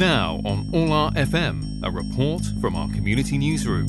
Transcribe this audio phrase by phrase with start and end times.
[0.00, 3.86] Now on All Our FM, a report from our community newsroom.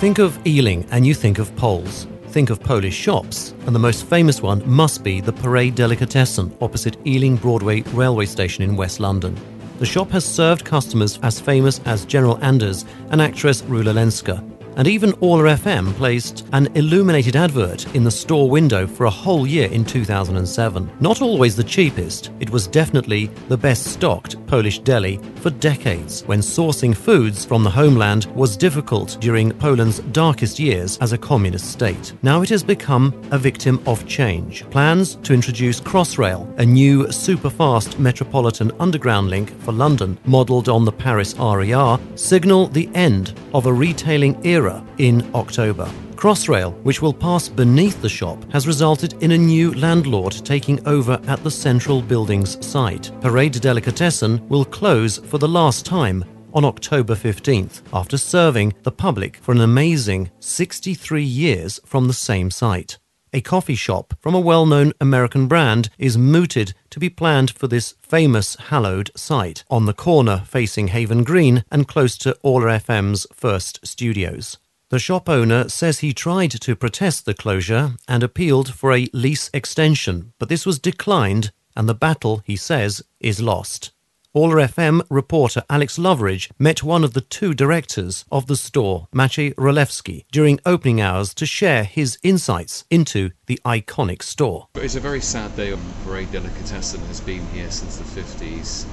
[0.00, 2.08] Think of Ealing and you think of Poles.
[2.30, 6.96] Think of Polish shops, and the most famous one must be the Parade Delicatessen opposite
[7.06, 9.36] Ealing Broadway railway station in West London.
[9.78, 14.86] The shop has served customers as famous as General Anders and actress Rula Lenska, and
[14.86, 19.70] even All FM placed an illuminated advert in the store window for a whole year
[19.70, 20.90] in 2007.
[21.00, 26.40] Not always the cheapest, it was definitely the best stocked Polish deli for decades when
[26.40, 32.12] sourcing foods from the homeland was difficult during Poland's darkest years as a communist state.
[32.22, 34.68] Now it has become a victim of change.
[34.70, 40.92] Plans to introduce Crossrail, a new super-fast metropolitan underground link for London, modelled on the
[40.92, 45.90] Paris RER, signal the end of a retailing era in October.
[46.16, 51.20] Crossrail, which will pass beneath the shop, has resulted in a new landlord taking over
[51.26, 53.10] at the central building's site.
[53.20, 59.36] Parade Delicatessen will close for the last time on October 15th after serving the public
[59.36, 62.98] for an amazing 63 years from the same site.
[63.34, 67.68] A coffee shop from a well known American brand is mooted to be planned for
[67.68, 73.26] this famous hallowed site on the corner facing Haven Green and close to All FM's
[73.34, 74.56] first studios.
[74.88, 79.50] The shop owner says he tried to protest the closure and appealed for a lease
[79.52, 83.90] extension, but this was declined, and the battle, he says, is lost.
[84.32, 89.54] All FM reporter Alex Loveridge met one of the two directors of the store, Maciej
[89.56, 94.68] Rolewski, during opening hours to share his insights into the iconic store.
[94.76, 95.72] It's a very sad day.
[95.72, 98.84] On Parade Delicatessen has been here since the 50s.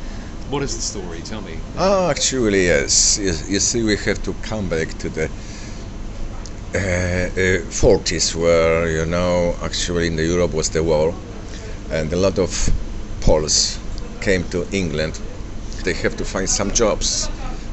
[0.50, 1.22] What is the story?
[1.22, 1.60] Tell me.
[1.78, 3.20] Oh, actually, yes.
[3.20, 5.30] You, you see, we have to come back to the
[6.76, 11.14] Uh, uh, 40s, where you know, actually, in the Europe was the war,
[11.92, 12.70] and a lot of
[13.22, 13.80] Poles
[14.22, 15.20] came to England
[15.84, 17.30] they have to find some jobs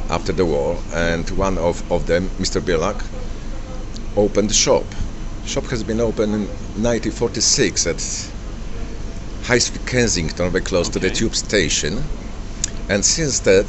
[0.08, 2.60] after the war, and one of, of them, Mr.
[2.60, 3.00] Bielak,
[4.16, 4.84] opened the shop.
[5.46, 6.40] Shop has been opened in
[6.82, 8.30] 1946 at
[9.44, 11.00] High Street, Kensington, very close okay.
[11.00, 12.02] to the tube station,
[12.88, 13.68] and since that,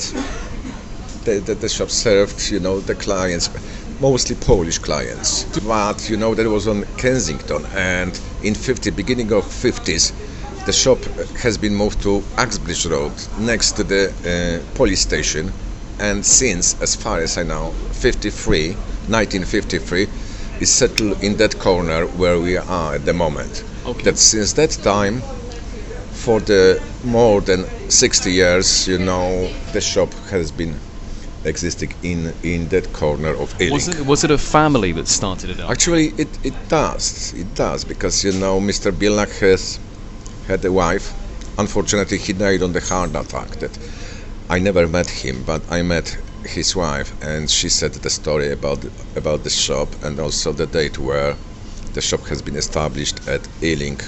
[1.25, 3.49] the, the, the shop served, you know, the clients,
[4.01, 5.45] mostly Polish clients.
[5.63, 10.11] But you know, that was on Kensington, and in 50, beginning of 50s,
[10.65, 10.99] the shop
[11.43, 15.53] has been moved to Uxbridge Road, next to the uh, police station,
[15.99, 20.07] and since, as far as I know, 53, 1953,
[20.59, 23.63] is settled in that corner where we are at the moment.
[23.85, 24.03] Okay.
[24.03, 25.21] That since that time,
[26.11, 30.75] for the more than 60 years, you know, the shop has been
[31.43, 33.73] existing in in that corner of Ealing.
[33.73, 35.69] Was it was it a family that started it up?
[35.69, 37.33] Actually, it, it does.
[37.33, 38.91] It does because you know Mr.
[38.91, 39.79] Bielak has
[40.47, 41.13] had a wife.
[41.57, 43.49] Unfortunately, he died on the heart attack.
[43.59, 43.77] That
[44.49, 48.85] I never met him, but I met his wife, and she said the story about
[49.15, 51.35] about the shop and also the date where
[51.93, 53.99] the shop has been established at Ealing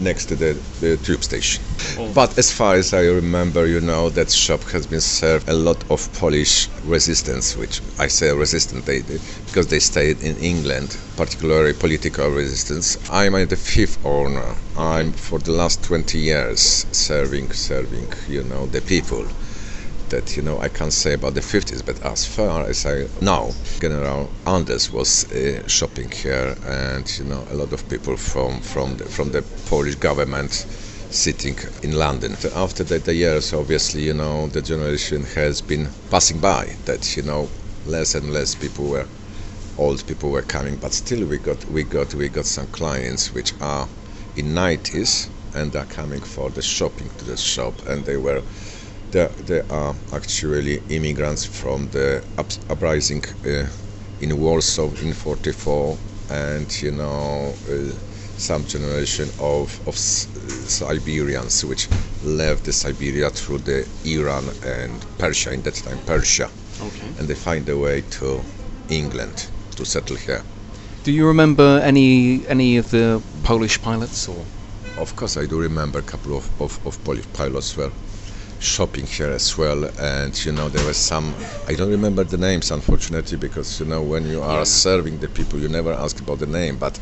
[0.00, 1.62] next to the, the tube station.
[1.98, 2.12] Oh.
[2.12, 5.78] But as far as I remember, you know, that shop has been served a lot
[5.90, 11.72] of Polish resistance, which I say resistance they, they, because they stayed in England, particularly
[11.72, 12.96] political resistance.
[13.10, 14.54] I'm the fifth owner.
[14.76, 19.26] I'm for the last 20 years serving, serving, you know, the people
[20.10, 23.52] that you know I can't say about the 50s, but as far as I know,
[23.80, 28.96] General Anders was uh, shopping here, and you know a lot of people from from
[28.98, 30.52] the, from the Polish government
[31.10, 32.36] sitting in London.
[32.54, 36.76] After the, the years, obviously, you know the generation has been passing by.
[36.84, 37.48] That you know
[37.86, 39.06] less and less people were
[39.78, 43.54] old people were coming, but still we got we got we got some clients which
[43.60, 43.88] are
[44.36, 48.42] in 90s and are coming for the shopping to the shop, and they were
[49.10, 53.66] there, there are actually immigrants from the up, uprising uh,
[54.20, 55.98] in Warsaw in 44
[56.30, 57.92] and you know uh,
[58.36, 61.88] some generation of, of Siberians which
[62.24, 66.48] left the Siberia through the Iran and Persia in that time Persia
[66.80, 67.06] okay.
[67.18, 68.40] and they find a way to
[68.88, 70.42] England to settle here.
[71.04, 74.44] Do you remember any any of the Polish pilots or?
[74.98, 77.90] Of course I do remember a couple of, of, of Polish pilots were
[78.60, 81.34] shopping here as well and you know there was some
[81.66, 84.64] i don't remember the names unfortunately because you know when you are yeah.
[84.64, 86.98] serving the people you never ask about the name but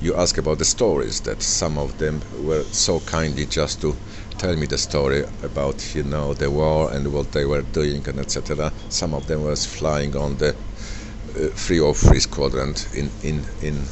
[0.00, 3.94] you ask about the stories that some of them were so kindly just to
[4.38, 8.18] tell me the story about you know the war and what they were doing and
[8.18, 10.50] etc some of them was flying on the
[11.36, 13.84] uh, 303 squadron in in in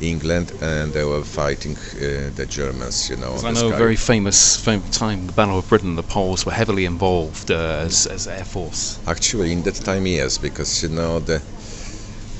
[0.00, 3.10] England, and they were fighting uh, the Germans.
[3.10, 5.96] You know, I know a very famous, famous time, the Battle of Britain.
[5.96, 9.00] The Poles were heavily involved uh, as, as air force.
[9.06, 11.42] Actually, in that time, yes, because you know the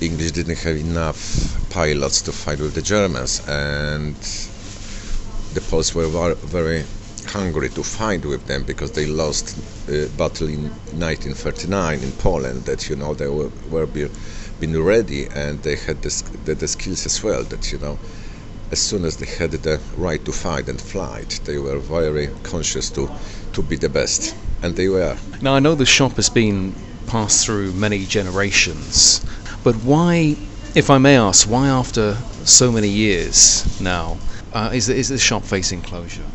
[0.00, 1.20] English didn't have enough
[1.70, 4.16] pilots to fight with the Germans, and
[5.54, 6.84] the Poles were very
[7.26, 9.58] hungry to fight with them because they lost
[9.88, 10.62] uh, battle in
[10.96, 12.64] 1939 in Poland.
[12.64, 14.08] That you know they were, were be,
[14.60, 16.10] been ready and they had the,
[16.44, 17.43] the, the skills as well.
[17.44, 17.99] That you know.
[18.70, 22.90] As soon as they had the right to fight and flight, they were very conscious
[22.90, 23.10] to,
[23.55, 25.16] to be the best, and they were.
[25.40, 26.75] Now, I know the shop has been
[27.06, 29.25] passed through many generations,
[29.64, 30.37] but why,
[30.75, 32.14] if I may ask, why after
[32.44, 34.19] so many years now
[34.52, 36.26] uh, is, the, is the shop facing closure?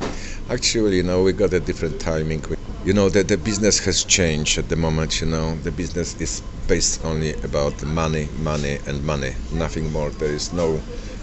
[0.49, 2.43] Actually, you know, we got a different timing.
[2.49, 5.21] We- You know, that the business has changed at the moment.
[5.21, 9.31] You know, the business is based only about money, money, and money.
[9.53, 10.09] Nothing more.
[10.11, 10.81] There is no,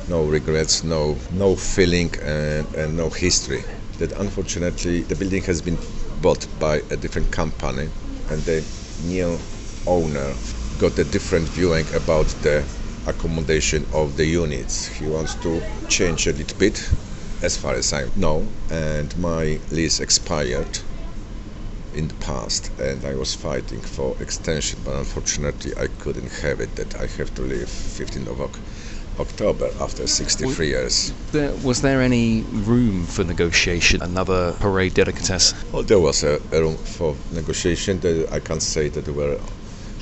[0.09, 3.63] no regrets, no, no feeling, and, and no history.
[3.99, 5.77] That unfortunately, the building has been
[6.23, 7.91] bought by a different company,
[8.31, 8.65] and the
[9.05, 9.39] new
[9.87, 10.35] owner
[10.79, 12.65] got a different viewing about the
[13.07, 14.87] accommodation of the units.
[14.87, 16.91] He wants to change a little bit,
[17.43, 20.81] as far as I know, and my lease expired
[21.95, 26.77] in the past, and I was fighting for extension, but unfortunately I couldn't have it.
[26.77, 28.41] That I have to leave 15th of
[29.19, 31.13] October after 63 years.
[31.33, 34.03] There, was there any room for negotiation?
[34.03, 35.59] Another parade delicatessen?
[35.73, 38.01] Well, there was a, a room for negotiation.
[38.01, 39.39] That I can't say that they were,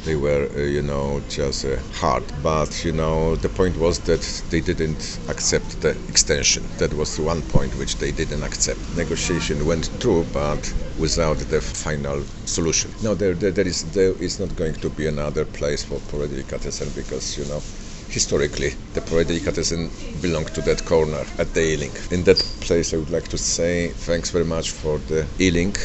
[0.04, 2.24] they were, uh, you know, just uh, hard.
[2.42, 6.62] But you know, the point was that they didn't accept the extension.
[6.78, 8.80] That was one point which they didn't accept.
[8.96, 12.90] Negotiation went through, but without the final solution.
[13.02, 16.30] No, there, there, there is, there is not going to be another place for Parade
[16.30, 17.62] Delicatessen because you know.
[18.10, 19.90] Historically, the Parade Delicatessen
[20.22, 21.92] belonged to that corner at the Ealing.
[22.10, 25.76] In that place, I would like to say thanks very much for the Ealing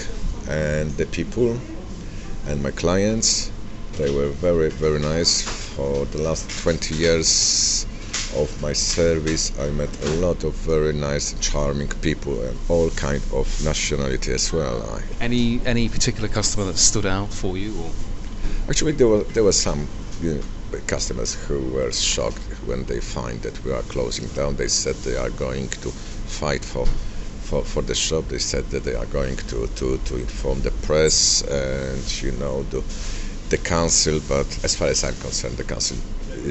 [0.48, 1.60] and the people
[2.48, 3.53] and my clients.
[3.98, 5.42] They were very, very nice.
[5.76, 7.86] For the last 20 years
[8.36, 13.22] of my service, I met a lot of very nice, charming people and all kind
[13.32, 14.82] of nationality as well.
[14.82, 17.74] I, Any any particular customer that stood out for you?
[17.84, 17.92] Or?
[18.68, 19.88] Actually, there were there were some
[20.22, 24.56] you know, customers who were shocked when they find that we are closing down.
[24.56, 26.88] They said they are going to fight for.
[27.44, 30.72] For, for the shop, they said that they are going to, to, to inform the
[30.72, 32.82] press and you know the,
[33.54, 34.20] the council.
[34.28, 35.98] But as far as I'm concerned, the council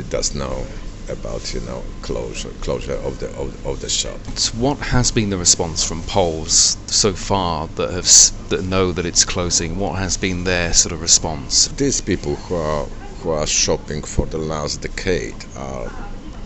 [0.00, 0.64] it does know
[1.08, 4.20] about you know closure closure of the of, of the shop.
[4.36, 8.08] So what has been the response from Poles so far that have
[8.50, 9.78] that know that it's closing?
[9.78, 11.68] What has been their sort of response?
[11.84, 12.84] these people who are
[13.20, 15.90] who are shopping for the last decade are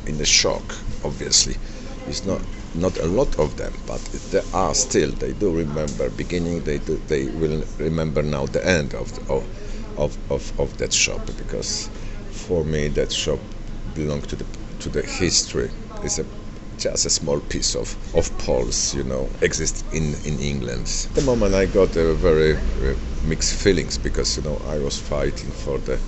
[0.06, 0.67] in the shock
[1.05, 1.56] obviously
[2.06, 2.41] it's not
[2.75, 4.00] not a lot of them but
[4.31, 8.94] there are still they do remember beginning they do they will remember now the end
[8.94, 9.43] of the, of,
[9.97, 11.89] of, of, of that shop because
[12.31, 13.39] for me that shop
[13.95, 14.47] belonged to the
[14.79, 15.71] to the history
[16.03, 16.25] it's a
[16.79, 20.87] just a small piece of, of Poles, you know, exist in, in England.
[21.15, 22.95] the moment I got a very uh,
[23.25, 25.99] mixed feelings because, you know, I was fighting for the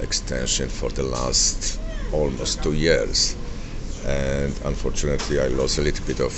[0.00, 1.80] extension for the last
[2.12, 3.36] almost two years.
[4.06, 6.34] And unfortunately, I lost a little bit of,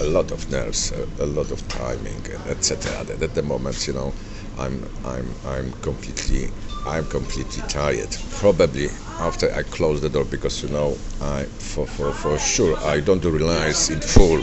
[0.00, 2.92] a lot of nerves, a, a lot of timing, etc.
[3.00, 4.12] At, at the moment, you know,
[4.58, 6.50] I'm, I'm, I'm completely,
[6.86, 8.16] I'm completely tired.
[8.30, 8.88] Probably
[9.20, 13.24] after I close the door, because you know, I, for, for, for sure, I don't
[13.24, 14.40] realize in full,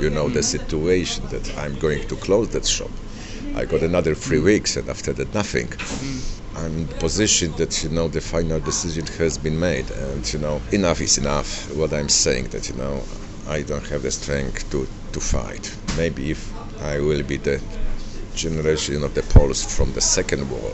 [0.00, 2.90] you know, the situation that I'm going to close that shop.
[3.54, 5.72] I got another three weeks, and after that, nothing.
[6.56, 10.60] I'm in position that you know the final decision has been made, and you know
[10.72, 11.74] enough is enough.
[11.76, 13.02] What I'm saying that you know
[13.48, 15.74] I don't have the strength to to fight.
[15.96, 16.52] Maybe if
[16.82, 17.60] I will be the
[18.40, 20.72] generation of the Poles from the Second War,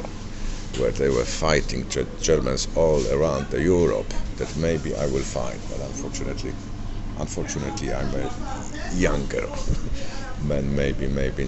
[0.79, 5.59] where they were fighting Ge- Germans all around the Europe, that maybe I will fight.
[5.71, 6.55] But unfortunately,
[7.19, 8.31] unfortunately, I'm a
[8.95, 9.47] younger
[10.49, 11.45] man, maybe maybe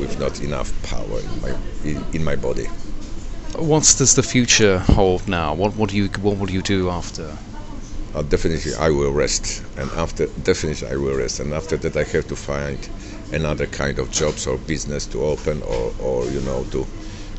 [0.00, 1.52] with not enough power in my
[1.84, 2.66] in, in my body.
[3.56, 5.54] What does the future hold now?
[5.54, 7.36] What what do you what will you do after?
[8.12, 12.02] Uh, definitely, I will rest, and after definitely I will rest, and after that I
[12.02, 12.78] have to find
[13.32, 16.86] another kind of jobs or business to open, or, or you know to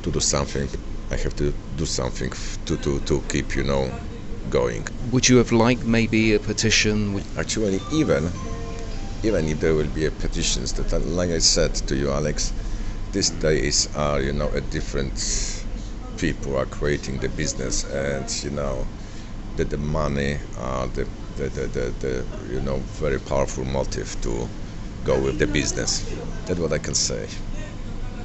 [0.04, 0.68] to do something.
[1.12, 2.32] I have to do something
[2.66, 3.92] to, to, to keep you know
[4.50, 4.88] going.
[5.12, 7.22] Would you have liked maybe a petition?
[7.38, 8.32] Actually, even
[9.24, 12.54] even if there will be a petitions that, like I said to you, Alex,
[13.12, 15.14] these days are you know a different
[16.18, 18.88] people are creating the business, and you know
[19.58, 24.48] that the money are the, the, the, the, the you know very powerful motive to
[25.06, 26.04] go with the business.
[26.46, 27.28] That's what I can say.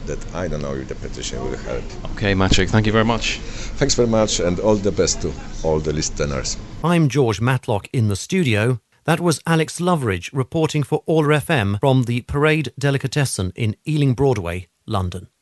[0.06, 1.84] That I don't know if the petition will help.
[2.12, 3.38] Okay, Maciek, thank you very much.
[3.78, 5.32] Thanks very much, and all the best to
[5.64, 6.56] all the listeners.
[6.84, 8.80] I'm George Matlock in the studio.
[9.04, 14.68] That was Alex Loveridge reporting for Order FM from the Parade Delicatessen in Ealing Broadway,
[14.86, 15.28] London.